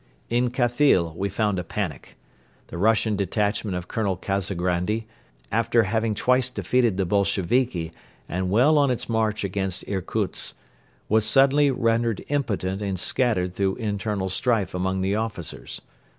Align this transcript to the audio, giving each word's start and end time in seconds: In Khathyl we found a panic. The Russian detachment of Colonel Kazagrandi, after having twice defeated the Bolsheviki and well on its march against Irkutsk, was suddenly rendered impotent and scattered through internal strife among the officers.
In 0.31 0.49
Khathyl 0.49 1.13
we 1.15 1.29
found 1.29 1.59
a 1.59 1.63
panic. 1.63 2.17
The 2.69 2.79
Russian 2.79 3.15
detachment 3.15 3.77
of 3.77 3.87
Colonel 3.87 4.17
Kazagrandi, 4.17 5.05
after 5.51 5.83
having 5.83 6.15
twice 6.15 6.49
defeated 6.49 6.97
the 6.97 7.05
Bolsheviki 7.05 7.93
and 8.27 8.49
well 8.49 8.79
on 8.79 8.89
its 8.89 9.07
march 9.07 9.43
against 9.43 9.87
Irkutsk, 9.87 10.55
was 11.07 11.23
suddenly 11.23 11.69
rendered 11.69 12.25
impotent 12.29 12.81
and 12.81 12.99
scattered 12.99 13.53
through 13.53 13.75
internal 13.75 14.29
strife 14.29 14.73
among 14.73 15.01
the 15.01 15.13
officers. 15.13 15.81